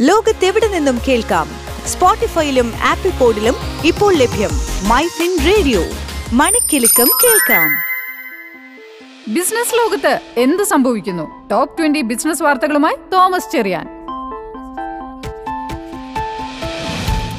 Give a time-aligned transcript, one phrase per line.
[0.00, 1.48] ലോകത്തെവിടെ നിന്നും കേൾക്കാം?
[1.86, 3.54] സ്പോട്ടിഫൈയിലും ആപ്പിൾ പോഡിലും
[3.84, 4.50] ഇപ്പോൾ ലഭ്യം
[4.88, 5.82] മൈ ഫിൻ റേഡിയോ.
[6.32, 7.70] മണിക്കെലക്കം കേൾക്കാം.
[9.34, 11.48] ബിസിനസ് ലോകത്ത് എന്ത് സംഭവിക്കുന്നു?
[11.48, 13.86] ടോപ്പ് ട്വന്റി ബിസിനസ് വാർത്തകളുമായി Thomas Cherian.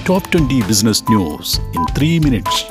[0.10, 2.66] Top twenty business news in three minutes.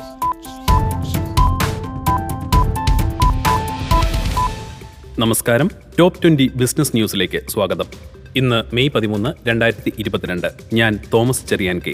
[5.21, 5.71] നമസ്കാരം.
[5.99, 8.18] ടോപ്പ് ട്വന്റി ബിസിനസ് ന്യൂസിലേക്ക് സ്വാഗതം.
[8.35, 10.47] ഇന്ന് മെയ് പതിമൂന്ന് രണ്ടായിരത്തി ഇരുപത്തിരണ്ട്.
[10.73, 11.93] ഞാൻ തോമസ് ചെറിയാൻ കെ.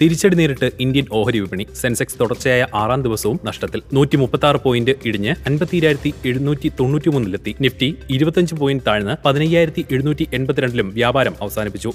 [0.00, 3.82] തിരിച്ചടി നേരിട്ട് ഇന്ത്യൻ ഓഹരി വിപണി സെൻസെക്സ് തുടർച്ചയായ ആറാം ദിവസവും നഷ്ടത്തിൽ.
[3.92, 10.28] നൂറ്റി മുപ്പത്തി ആറ് പോയിന്റ് ഇടിഞ്ഞ് അൻപത്തിരായിരത്തി എഴുന്നൂറ്റി തൊണ്ണൂറ്റി മൂന്നിലെത്തി നിഫ്റ്റി ഇരുപത്തഞ്ച് പോയിന്റ് താഴ്ന്ന് പതിനയ്യായിരത്തി എഴുന്നൂറ്റി
[10.34, 11.92] എൺപത്തിരണ്ടിലും വ്യാപാരം അവസാനിപ്പിച്ചു.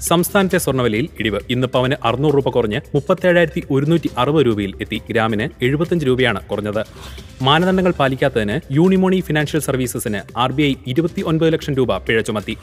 [0.00, 1.40] സംസ്ഥാനത്തെ സ്വർണവിലയിൽ ഇടിവ്.
[1.50, 5.00] ഇന്ന് പവന് അറുന്നൂറ് രൂപ കുറഞ്ഞ് മുപ്പത്തേഴായിരത്തി ഒരുന്നൂറ്റി അറുപത് രൂപയിൽ എത്തി.
[5.10, 6.84] ഗ്രാമിന് എഴുപത്തഞ്ച് രൂപയാണ് കുറഞ്ഞത്.
[7.46, 12.54] മാനദണ്ഡങ്ങൾ പാലിക്കാത്തതിന് യൂണിമോണി ഫിനാൻഷ്യൽ സർവീസസിന് ആർ ബി ഐ ഇരുപത്തി ഒൻപത് ലക്ഷം രൂപ പിഴ ചുമത്തി.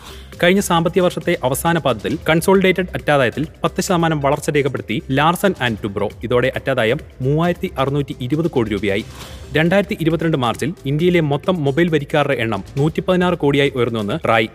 [0.42, 6.52] കഴിഞ്ഞ സാമ്പത്തിക വർഷത്തെ അവസാന പാദത്തിൽ കൺസോളിഡേറ്റഡ് അറ്റാദായത്തിൽ പത്ത് ശതമാനം വളർച്ച രേഖപ്പെടുത്തി ലാർസൺ ആൻഡ് ടുബ്രോ ഇതോടെ
[6.60, 9.06] അറ്റാദായം മൂവായിരത്തി അറുന്നൂറ്റി ഇരുപത് കോടി രൂപയായി.
[9.58, 14.50] രണ്ടായിരത്തി ഇരുപത്തിരണ്ട് മാർച്ചിൽ ഇന്ത്യയിലെ മൊത്തം മൊബൈൽ വരിക്കാരുടെ എണ്ണം നൂറ്റി പതിനാറ് കോടിയായി ഉയർന്നുവെന്ന് റായ്.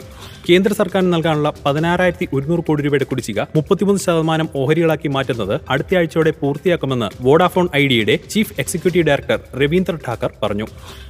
[0.48, 7.08] കേന്ദ്ര സർക്കാരിന് നൽകാനുള്ള പതിനാറായിരത്തി ഒരുന്നൂറ് കോടി രൂപയുടെ കുടിശ്ശിക മുപ്പത്തിമൂന്ന് ശതമാനം ഓഹരികളാക്കി മാറ്റുന്നത് അടുത്ത ആഴ്ചയോടെ പൂർത്തിയാക്കുമെന്ന്
[7.26, 10.66] Vodafone ഐഡിയയുടെ chief executive director Ravindra Thakkar പറഞ്ഞു.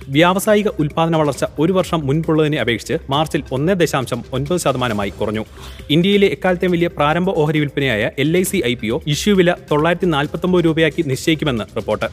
[0.08, 5.44] വ്യാവസായിക ഉൽപാദന വളർച്ച ഒരു വർഷം മുൻപുള്ളതിനെ അപേക്ഷിച്ച് മാർച്ചിൽ ഒന്ന് ദശാംശം ഒൻപത് ശതമാനമായി കുറഞ്ഞു.
[5.90, 10.08] ഇന്ത്യയിലെ എക്കാലത്തെയും വലിയ പ്രാരംഭ ഓഹരി വിൽപ്പനയായ L I C I P O issue വില തൊള്ളായിരത്തി
[10.14, 12.08] നാൽപ്പത്തൊമ്പത് രൂപയാക്കി നിശ്ചയിക്കുമെന്ന് report.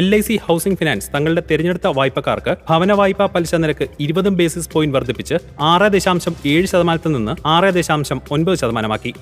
[0.00, 4.96] L I C housing finance തങ്ങളുടെ തെരഞ്ഞെടുത്ത വായ്പക്കാർക്ക് ഭവന വായ്പാ പലിശ നിരക്ക് ഇരുപതും ബേസിസ് പോയിന്റ്
[4.96, 5.38] വർദ്ധിപ്പിച്ച്
[5.72, 9.14] ആറ് ദശാംശം ഏഴ് ശതമാനത്തിൽ നിന്ന് ആറ് ദശാംശം ഒൻപത് ശതമാനമാക്കി.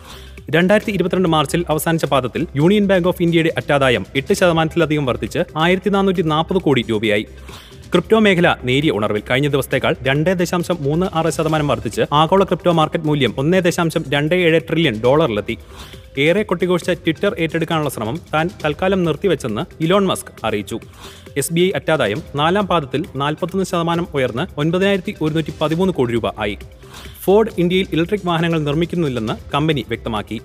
[0.55, 6.23] രണ്ടായിരത്തി ഇരുപത്തിരണ്ട് മാർച്ചിൽ അവസാനിച്ച പാദത്തിൽ യൂണിയൻ ബാങ്ക് ഓഫ് ഇന്ത്യയുടെ അറ്റാദായം എട്ട് ശതമാനത്തിലധികം വർദ്ധിച്ച് ആയിരത്തി നാനൂറ്റി
[6.33, 7.27] നാൽപ്പത് കോടി രൂപയായി
[7.93, 13.09] ക്രിപ്റ്റോ മേഖല നേരിയ ഉണർവിൽ കഴിഞ്ഞ ദിവസത്തേക്കാൾ രണ്ട് ദശാംശം മൂന്ന് ആറ് ശതമാനം വർദ്ധിച്ച് ആഗോള ക്രിപ്റ്റോ മാർക്കറ്റ്
[13.09, 15.57] മൂല്യം ഒന്ന് ദശാംശം രണ്ട് ഏഴ് ട്രില്യൺ ഡോളറിലെത്തി.
[16.25, 20.79] ഏറെ കൊട്ടിഘോഷിച്ച ട്വിറ്റർ ഏറ്റെടുക്കാനുള്ള ശ്രമം താൻ തൽക്കാലം നിർത്തിവെച്ചെന്ന് ഇലോൺ മസ്ക് അറിയിച്ചു.
[21.37, 26.57] എസ് ബി ഐ അറ്റാദായം നാലാം പാദത്തിൽ നാൽപ്പത്തൊന്ന് ശതമാനം ഉയർന്ന് ഒൻപതിനായിരത്തി ഒരുന്നൂറ്റി പതിമൂന്ന് കോടി രൂപ ആയി.
[27.25, 30.39] ഫോർഡ് ഇന്ത്യയിൽ ഇലക്ട്രിക് വാഹനങ്ങൾ നിർമ്മിക്കുന്നില്ലെന്ന് കമ്പനി വ്യക്തമാക്കി.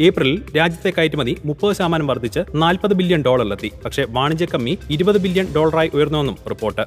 [0.00, 3.72] ഏപ്രിലിൽ രാജ്യത്തെ കയറ്റുമതി മുപ്പത് ശതമാനം വർദ്ധിച്ച് നാൽപ്പത് ബില്യൺ ഡോളറിലെത്തി.
[3.84, 6.86] പക്ഷേ വാണിജ്യ കമ്മി ഇരുപത് ബില്യൺ ഡോളറായി ഉയർന്നുവെന്നും റിപ്പോർട്ട്.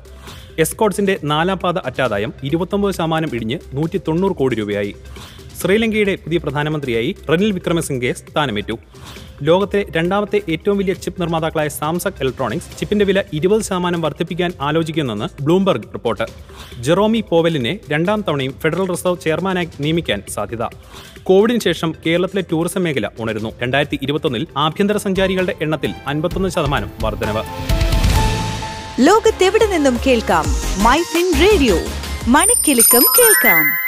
[0.60, 4.96] എസ്കോഡ്സിന്റെ നാലാം പാത അറ്റാദായം ഇരുപത്തൊമ്പത് ശതമാനം ഇടിഞ്ഞ് നൂറ്റി തൊണ്ണൂറ് കോടി രൂപയായി.
[5.62, 8.80] ശ്രീലങ്കയുടെ പുതിയ പ്രധാനമന്ത്രിയായി റനിൽ വിക്രമസിംഗെ സ്ഥാനമേറ്റു.
[9.44, 15.84] ലോകത്തെ രണ്ടാമത്തെ ഏറ്റവും വലിയ ചിപ്പ് നിർമ്മാതാക്കളായ സാംസങ് ഇലക്ട്രോണിക്സ് ചിപ്പിന്റെ വില ഇരുപത് ശതമാനം വർദ്ധിപ്പിക്കാൻ ആലോചിക്കുന്നെന്ന് ബ്ലൂംബർഗ്
[15.84, 16.24] റിപ്പോർട്ട്.
[16.80, 20.64] ജെറോമി പോവലിനെ രണ്ടാം തവണയും ഫെഡറൽ റിസർവ് ചെയർമാനായി നിയമിക്കാൻ സാധ്യത.
[21.24, 23.52] കോവിഡിന് ശേഷം കേരളത്തിലെ ടൂറിസം മേഖല ഉണരുന്നു.
[23.62, 27.44] രണ്ടായിരത്തി ഇരുപത്തൊന്നിൽ ആഭ്യന്തര സഞ്ചാരികളുടെ എണ്ണത്തിൽ അൻപത്തൊന്ന് ശതമാനം വർധനവ്.
[29.00, 30.46] ലോകത്തെവിടെ നിന്നും കേൾക്കാം?
[30.84, 31.02] My
[31.42, 31.76] radio.
[32.28, 33.87] മണിക്കെലക്കം കേൾക്കാം.